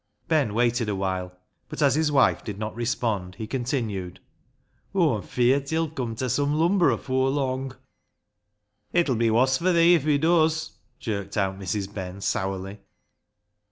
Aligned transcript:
Ben 0.27 0.55
waited 0.55 0.89
a 0.89 0.95
while, 0.95 1.31
but 1.69 1.79
as 1.79 1.93
his 1.93 2.11
wife 2.11 2.43
did 2.43 2.57
not 2.57 2.73
respond, 2.73 3.35
he 3.35 3.45
continued 3.45 4.19
—"Aw'm 4.95 5.21
feart 5.21 5.69
he'll 5.69 5.91
come 5.91 6.15
ta 6.15 6.27
sum 6.27 6.55
lumber 6.55 6.89
afoor 6.89 7.29
lung."" 7.29 7.75
It'll 8.99 9.13
be 9.13 9.29
woss 9.29 9.59
fur 9.59 9.71
thee 9.73 9.93
if 9.93 10.05
he 10.05 10.17
does," 10.17 10.71
jerked 10.97 11.37
out 11.37 11.59
Mrs. 11.59 11.93
Ben 11.93 12.19
sourly. 12.19 12.79